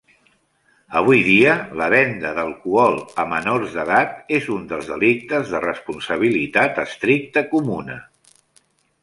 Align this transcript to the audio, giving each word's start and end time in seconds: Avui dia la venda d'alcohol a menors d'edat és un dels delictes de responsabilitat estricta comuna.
Avui 1.01 1.19
dia 1.25 1.51
la 1.81 1.89
venda 1.93 2.31
d'alcohol 2.37 2.97
a 3.25 3.25
menors 3.35 3.75
d'edat 3.75 4.33
és 4.39 4.49
un 4.57 4.65
dels 4.73 4.89
delictes 4.95 5.53
de 5.53 5.63
responsabilitat 5.67 6.83
estricta 6.87 7.47
comuna. 7.55 8.01